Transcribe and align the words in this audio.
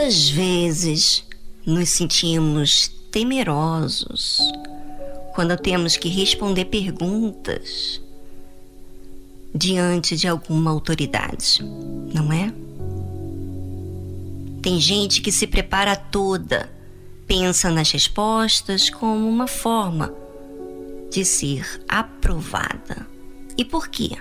Quantas 0.00 0.30
vezes 0.30 1.22
nos 1.66 1.90
sentimos 1.90 2.90
temerosos 3.12 4.40
quando 5.34 5.58
temos 5.58 5.94
que 5.94 6.08
responder 6.08 6.64
perguntas 6.64 8.00
diante 9.54 10.16
de 10.16 10.26
alguma 10.26 10.70
autoridade, 10.70 11.62
não 12.14 12.32
é? 12.32 12.50
Tem 14.62 14.80
gente 14.80 15.20
que 15.20 15.30
se 15.30 15.46
prepara 15.46 15.94
toda, 15.94 16.72
pensa 17.26 17.68
nas 17.68 17.90
respostas 17.90 18.88
como 18.88 19.28
uma 19.28 19.46
forma 19.46 20.14
de 21.10 21.26
ser 21.26 21.84
aprovada. 21.86 23.06
E 23.54 23.66
por 23.66 23.86
quê? 23.88 24.16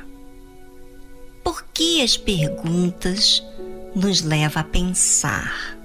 Porque 1.41 2.01
as 2.03 2.17
perguntas 2.17 3.41
nos 3.95 4.21
levam 4.21 4.61
a 4.61 4.65
pensar 4.65 5.77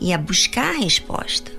e 0.00 0.12
a 0.12 0.18
buscar 0.18 0.74
a 0.74 0.78
resposta. 0.78 1.52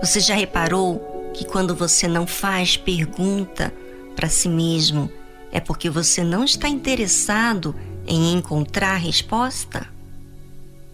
Você 0.00 0.20
já 0.20 0.34
reparou 0.34 1.32
que 1.34 1.44
quando 1.44 1.74
você 1.74 2.06
não 2.08 2.26
faz 2.26 2.76
pergunta 2.76 3.72
para 4.14 4.28
si 4.28 4.48
mesmo, 4.48 5.10
é 5.52 5.60
porque 5.60 5.88
você 5.88 6.22
não 6.22 6.44
está 6.44 6.68
interessado 6.68 7.74
em 8.06 8.32
encontrar 8.32 8.94
a 8.94 8.98
resposta? 8.98 9.86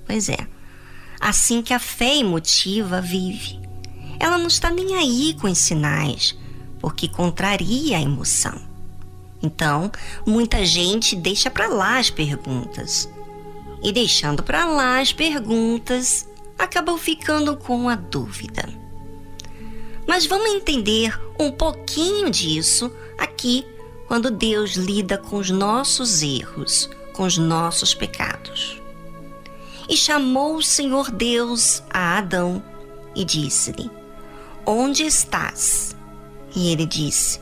Pois 0.06 0.28
é, 0.28 0.46
assim 1.20 1.62
que 1.62 1.72
a 1.72 1.78
fé 1.78 2.16
emotiva 2.16 3.00
vive. 3.00 3.60
Ela 4.18 4.36
não 4.36 4.48
está 4.48 4.70
nem 4.70 4.94
aí 4.96 5.34
com 5.40 5.50
os 5.50 5.58
sinais, 5.58 6.36
porque 6.78 7.08
contraria 7.08 7.96
a 7.96 8.02
emoção. 8.02 8.60
Então, 9.42 9.90
muita 10.26 10.64
gente 10.66 11.16
deixa 11.16 11.50
para 11.50 11.68
lá 11.68 11.98
as 11.98 12.10
perguntas. 12.10 13.08
E 13.82 13.92
deixando 13.92 14.42
para 14.42 14.66
lá 14.66 15.00
as 15.00 15.12
perguntas, 15.12 16.28
acabam 16.58 16.98
ficando 16.98 17.56
com 17.56 17.88
a 17.88 17.94
dúvida. 17.94 18.68
Mas 20.06 20.26
vamos 20.26 20.50
entender 20.50 21.18
um 21.38 21.50
pouquinho 21.50 22.30
disso 22.30 22.92
aqui 23.16 23.64
quando 24.06 24.30
Deus 24.30 24.72
lida 24.72 25.16
com 25.16 25.36
os 25.36 25.50
nossos 25.50 26.22
erros, 26.22 26.90
com 27.12 27.22
os 27.22 27.38
nossos 27.38 27.94
pecados. 27.94 28.80
E 29.88 29.96
chamou 29.96 30.56
o 30.56 30.62
Senhor 30.62 31.10
Deus 31.10 31.82
a 31.88 32.18
Adão 32.18 32.62
e 33.14 33.24
disse-lhe: 33.24 33.90
Onde 34.66 35.04
estás? 35.04 35.96
E 36.54 36.72
ele 36.72 36.86
disse: 36.86 37.40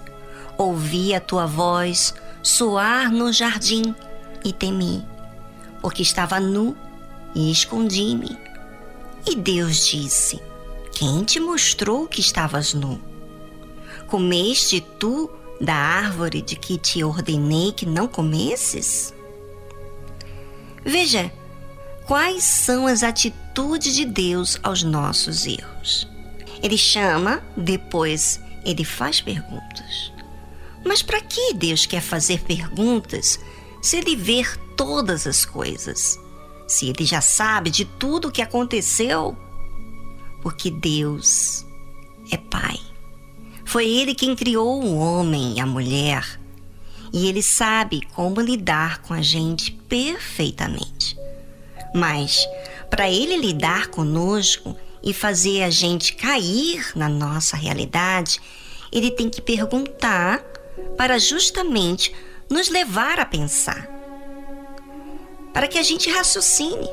Ouvi 0.56 1.14
a 1.14 1.20
tua 1.20 1.46
voz 1.46 2.14
soar 2.42 3.10
no 3.10 3.32
jardim 3.32 3.94
e 4.44 4.52
temi, 4.52 5.04
porque 5.80 6.02
estava 6.02 6.40
nu 6.40 6.76
e 7.34 7.50
escondi-me. 7.50 8.38
E 9.26 9.34
Deus 9.36 9.86
disse: 9.86 10.40
Quem 10.92 11.24
te 11.24 11.40
mostrou 11.40 12.06
que 12.06 12.20
estavas 12.20 12.74
nu? 12.74 13.00
Comeste 14.06 14.80
tu 14.98 15.30
da 15.60 15.74
árvore 15.74 16.40
de 16.40 16.56
que 16.56 16.78
te 16.78 17.02
ordenei 17.04 17.72
que 17.72 17.84
não 17.84 18.08
comesses? 18.08 19.12
Veja, 20.84 21.30
quais 22.08 22.42
são 22.42 22.86
as 22.86 23.02
atitudes 23.02 23.94
de 23.94 24.06
Deus 24.06 24.58
aos 24.62 24.82
nossos 24.82 25.46
erros. 25.46 26.08
Ele 26.62 26.78
chama, 26.78 27.42
depois 27.54 28.40
ele 28.64 28.82
faz 28.82 29.20
perguntas. 29.20 30.10
Mas 30.82 31.02
para 31.02 31.20
que 31.20 31.52
Deus 31.52 31.84
quer 31.84 32.00
fazer 32.00 32.40
perguntas 32.44 33.38
se 33.80 33.96
ele 33.96 34.16
vê 34.16 34.44
todas 34.76 35.26
as 35.26 35.44
coisas? 35.44 36.18
Se 36.66 36.88
ele 36.88 37.04
já 37.04 37.20
sabe 37.20 37.70
de 37.70 37.84
tudo 37.84 38.28
o 38.28 38.32
que 38.32 38.42
aconteceu? 38.42 39.36
Porque 40.42 40.70
Deus 40.70 41.64
é 42.30 42.36
Pai. 42.36 42.78
Foi 43.64 43.86
ele 43.86 44.14
quem 44.14 44.34
criou 44.34 44.82
o 44.82 44.96
homem 44.96 45.54
e 45.56 45.60
a 45.60 45.66
mulher. 45.66 46.40
E 47.12 47.26
ele 47.26 47.42
sabe 47.42 48.02
como 48.14 48.40
lidar 48.40 49.02
com 49.02 49.14
a 49.14 49.22
gente 49.22 49.72
perfeitamente. 49.72 51.16
Mas, 51.94 52.46
para 52.90 53.10
ele 53.10 53.36
lidar 53.36 53.88
conosco 53.88 54.76
e 55.02 55.12
fazer 55.12 55.62
a 55.62 55.70
gente 55.70 56.14
cair 56.14 56.92
na 56.94 57.08
nossa 57.08 57.56
realidade, 57.56 58.40
ele 58.92 59.10
tem 59.10 59.28
que 59.28 59.40
perguntar 59.40 60.42
para 60.96 61.18
justamente 61.18 62.12
nos 62.50 62.68
levar 62.68 63.18
a 63.18 63.26
pensar. 63.26 63.88
Para 65.52 65.68
que 65.68 65.78
a 65.78 65.82
gente 65.82 66.10
raciocine. 66.10 66.88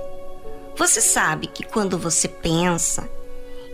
Você 0.78 1.00
sabe 1.00 1.48
que 1.48 1.64
quando 1.64 1.98
você 1.98 2.28
pensa 2.28 3.10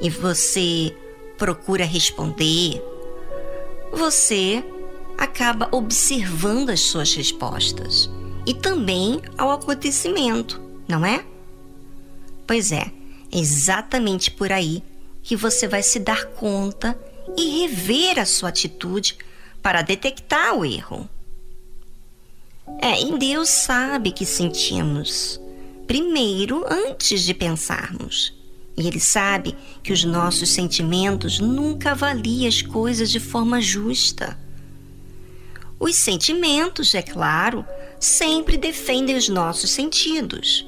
e 0.01 0.09
você 0.09 0.95
procura 1.37 1.83
responder, 1.83 2.81
você 3.91 4.63
acaba 5.17 5.67
observando 5.71 6.69
as 6.69 6.81
suas 6.81 7.13
respostas 7.13 8.09
e 8.45 8.53
também 8.53 9.21
ao 9.37 9.51
acontecimento, 9.51 10.61
não 10.87 11.05
é? 11.05 11.25
Pois 12.45 12.71
é, 12.71 12.91
é 13.31 13.39
exatamente 13.39 14.29
por 14.31 14.51
aí 14.51 14.83
que 15.23 15.35
você 15.35 15.67
vai 15.67 15.83
se 15.83 15.99
dar 15.99 16.25
conta 16.25 16.97
e 17.37 17.61
rever 17.61 18.19
a 18.19 18.25
sua 18.25 18.49
atitude 18.49 19.17
para 19.61 19.81
detectar 19.81 20.55
o 20.55 20.65
erro. 20.65 21.07
É, 22.79 23.01
e 23.01 23.17
Deus 23.17 23.49
sabe 23.49 24.11
que 24.11 24.25
sentimos 24.25 25.39
primeiro 25.85 26.65
antes 26.69 27.21
de 27.23 27.33
pensarmos. 27.33 28.33
E 28.77 28.87
Ele 28.87 28.99
sabe 28.99 29.55
que 29.83 29.91
os 29.91 30.03
nossos 30.03 30.49
sentimentos 30.49 31.39
nunca 31.39 31.91
avaliam 31.91 32.47
as 32.47 32.61
coisas 32.61 33.11
de 33.11 33.19
forma 33.19 33.61
justa. 33.61 34.39
Os 35.79 35.95
sentimentos, 35.95 36.95
é 36.95 37.01
claro, 37.01 37.65
sempre 37.99 38.57
defendem 38.57 39.15
os 39.15 39.27
nossos 39.27 39.69
sentidos. 39.69 40.65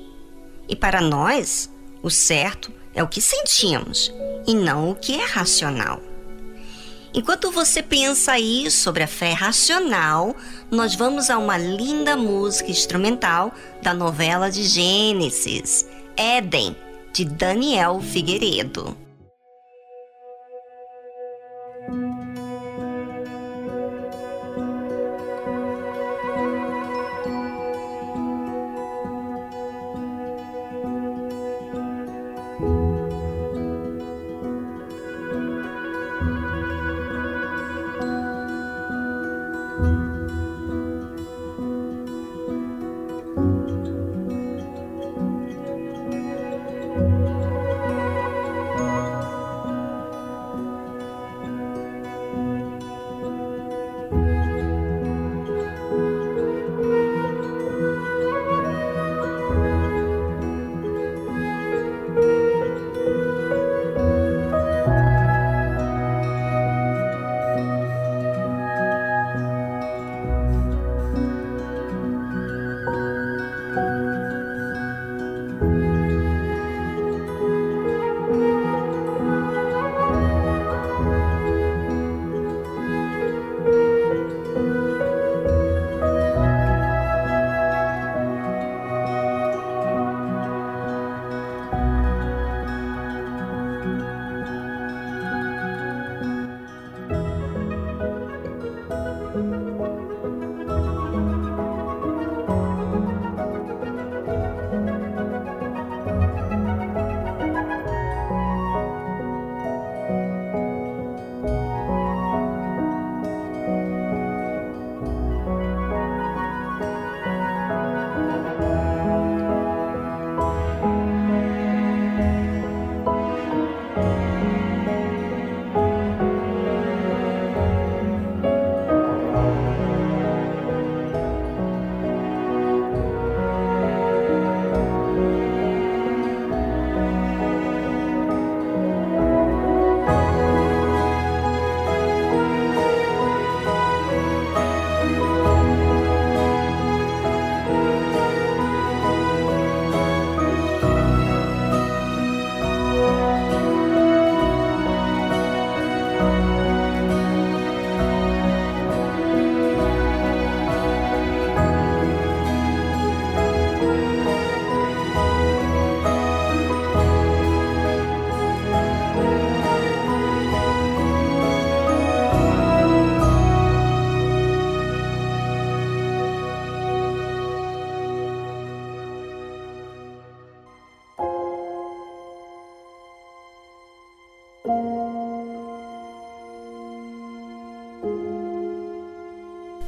E 0.68 0.76
para 0.76 1.02
nós, 1.02 1.70
o 2.02 2.10
certo 2.10 2.72
é 2.94 3.02
o 3.02 3.08
que 3.08 3.22
sentimos 3.22 4.12
e 4.46 4.54
não 4.54 4.92
o 4.92 4.96
que 4.96 5.14
é 5.14 5.26
racional. 5.26 6.02
Enquanto 7.16 7.52
você 7.52 7.84
pensa 7.84 8.32
aí 8.32 8.72
sobre 8.72 9.04
a 9.04 9.08
fé 9.08 9.34
racional, 9.34 10.36
nós 10.72 10.96
vamos 10.96 11.30
a 11.30 11.38
uma 11.38 11.58
linda 11.58 12.18
música 12.18 12.72
instrumental 12.72 13.54
da 13.84 13.94
novela 13.94 14.50
de 14.50 14.64
Gênesis, 14.64 15.88
Éden, 16.18 16.76
de 17.14 17.24
Daniel 17.24 18.02
Figueiredo. 18.02 18.98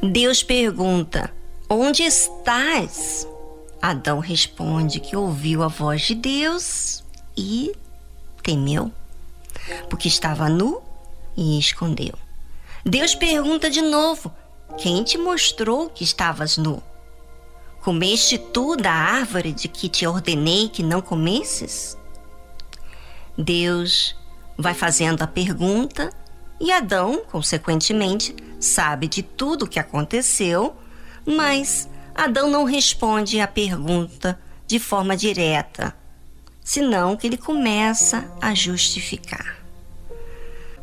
Deus 0.02 0.44
pergunta: 0.44 1.34
Onde 1.70 2.04
estás? 2.04 3.28
Adão 3.82 4.20
responde 4.20 5.00
que 5.00 5.16
ouviu 5.16 5.64
a 5.64 5.68
voz 5.68 6.02
de 6.04 6.16
Deus 6.16 7.04
e 7.38 7.72
temeu, 8.44 8.92
porque 9.90 10.08
estava 10.08 10.50
nu 10.50 10.82
e 11.36 11.60
escondeu. 11.60 12.14
Deus 12.84 13.16
pergunta 13.16 13.70
de 13.70 13.82
novo: 13.82 14.32
Quem 14.78 15.04
te 15.04 15.18
mostrou 15.18 15.90
que 15.90 16.04
estavas 16.04 16.58
nu? 16.58 16.82
Comeste 17.82 18.38
tu 18.38 18.76
da 18.76 18.92
árvore 18.92 19.52
de 19.52 19.68
que 19.68 19.88
te 19.88 20.08
ordenei 20.08 20.70
que 20.70 20.82
não 20.82 21.02
comesses? 21.02 21.98
Deus 23.38 24.16
vai 24.58 24.74
fazendo 24.74 25.22
a 25.22 25.28
pergunta 25.28 26.12
e 26.60 26.72
Adão, 26.72 27.24
consequentemente, 27.32 28.36
sabe 28.60 29.08
de 29.08 29.22
tudo 29.22 29.66
o 29.66 29.68
que 29.68 29.80
aconteceu, 29.80 30.76
mas 31.26 31.90
Adão 32.14 32.50
não 32.50 32.64
responde 32.64 33.40
à 33.40 33.48
pergunta 33.48 34.40
de 34.66 34.80
forma 34.80 35.18
direta, 35.18 35.96
senão 36.64 37.18
que 37.18 37.28
ele 37.28 37.38
começa 37.38 38.30
a 38.42 38.54
justificar. 38.54 39.58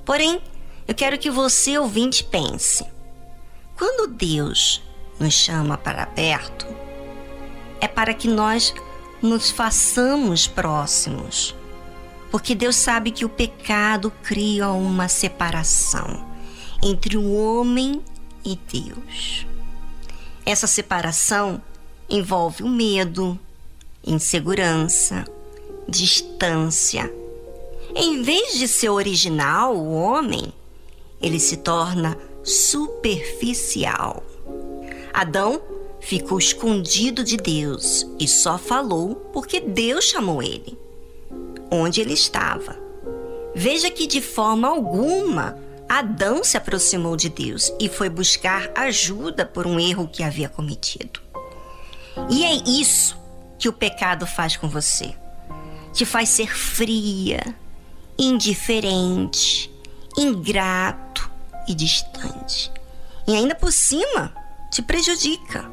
Porém, 0.05 0.41
eu 0.87 0.95
quero 0.95 1.19
que 1.19 1.31
você, 1.31 1.79
ouvinte, 1.79 2.23
pense: 2.25 2.85
quando 3.77 4.13
Deus 4.13 4.83
nos 5.19 5.33
chama 5.33 5.79
para 5.79 6.07
perto, 6.07 6.67
é 7.81 7.89
para 7.89 8.13
que 8.13 8.29
nós 8.29 8.75
nos 9.23 9.51
façamos 9.51 10.47
próximos 10.47 11.55
porque 12.33 12.55
Deus 12.55 12.77
sabe 12.77 13.11
que 13.11 13.27
o 13.27 13.29
pecado 13.29 14.11
cria 14.23 14.71
uma 14.71 15.07
separação 15.07 16.27
entre 16.83 17.19
o 17.19 17.31
homem 17.31 18.01
e 18.43 18.59
Deus. 18.73 19.47
Essa 20.45 20.67
separação 20.67 21.61
envolve 22.09 22.63
o 22.63 22.69
medo, 22.71 23.39
insegurança, 24.03 25.27
distância. 25.87 27.13
Em 27.95 28.23
vez 28.23 28.59
de 28.59 28.67
ser 28.67 28.89
original, 28.89 29.77
o 29.77 29.93
homem, 29.93 30.51
ele 31.21 31.39
se 31.39 31.59
torna 31.59 32.17
superficial. 32.43 34.25
Adão 35.13 35.61
ficou 36.01 36.39
escondido 36.39 37.23
de 37.23 37.37
Deus 37.37 38.07
e 38.19 38.27
só 38.27 38.57
falou 38.57 39.17
porque 39.35 39.61
Deus 39.61 40.07
chamou 40.07 40.43
ele 40.43 40.81
onde 41.73 42.01
ele 42.01 42.13
estava. 42.13 42.77
Veja 43.55 43.91
que 43.91 44.07
de 44.07 44.21
forma 44.21 44.69
alguma 44.69 45.59
Adão 45.89 46.43
se 46.43 46.57
aproximou 46.57 47.17
de 47.17 47.29
Deus 47.29 47.73
e 47.79 47.89
foi 47.89 48.09
buscar 48.09 48.71
ajuda 48.75 49.45
por 49.45 49.67
um 49.67 49.79
erro 49.79 50.09
que 50.09 50.23
havia 50.23 50.49
cometido. 50.49 51.21
E 52.31 52.45
é 52.45 52.55
isso 52.67 53.19
que 53.59 53.69
o 53.69 53.73
pecado 53.73 54.27
faz 54.27 54.57
com 54.57 54.69
você. 54.69 55.15
Te 55.93 56.07
faz 56.07 56.31
ser 56.31 56.55
fria, 56.55 57.55
indiferente, 58.19 59.71
ingrato 60.17 61.31
e 61.69 61.75
distante. 61.75 62.73
E 63.27 63.35
ainda 63.35 63.55
por 63.55 63.71
cima, 63.71 64.35
te 64.71 64.81
prejudica, 64.81 65.71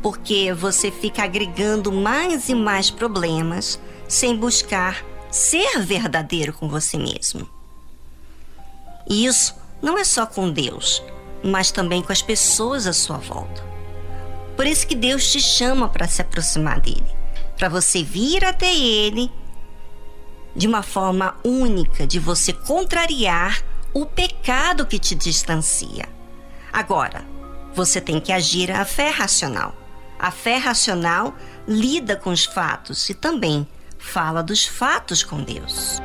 porque 0.00 0.52
você 0.52 0.92
fica 0.92 1.24
agregando 1.24 1.90
mais 1.90 2.48
e 2.48 2.54
mais 2.54 2.88
problemas 2.88 3.80
sem 4.08 4.36
buscar 4.36 5.04
ser 5.30 5.80
verdadeiro 5.80 6.52
com 6.52 6.68
você 6.68 6.96
mesmo. 6.96 7.48
E 9.08 9.26
isso 9.26 9.54
não 9.82 9.98
é 9.98 10.04
só 10.04 10.26
com 10.26 10.50
Deus, 10.50 11.02
mas 11.42 11.70
também 11.70 12.02
com 12.02 12.12
as 12.12 12.22
pessoas 12.22 12.86
à 12.86 12.92
sua 12.92 13.16
volta. 13.16 13.64
Por 14.56 14.66
isso 14.66 14.86
que 14.86 14.94
Deus 14.94 15.30
te 15.30 15.40
chama 15.40 15.88
para 15.88 16.06
se 16.06 16.20
aproximar 16.20 16.80
dele, 16.80 17.06
para 17.56 17.68
você 17.68 18.02
vir 18.02 18.44
até 18.44 18.74
ele 18.74 19.30
de 20.54 20.66
uma 20.66 20.82
forma 20.82 21.36
única 21.44 22.06
de 22.06 22.18
você 22.18 22.52
contrariar 22.52 23.62
o 23.94 24.04
pecado 24.04 24.86
que 24.86 24.98
te 24.98 25.14
distancia. 25.14 26.08
Agora, 26.72 27.24
você 27.74 28.00
tem 28.00 28.20
que 28.20 28.32
agir 28.32 28.70
a 28.70 28.84
fé 28.84 29.10
racional. 29.10 29.74
A 30.18 30.30
fé 30.30 30.58
racional 30.58 31.34
lida 31.66 32.16
com 32.16 32.30
os 32.30 32.44
fatos 32.44 33.08
e 33.08 33.14
também 33.14 33.66
fala 34.00 34.42
dos 34.42 34.66
fatos 34.66 35.22
com 35.22 35.42
Deus. 35.42 36.00